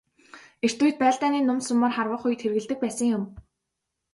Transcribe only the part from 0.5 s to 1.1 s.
Эрт үед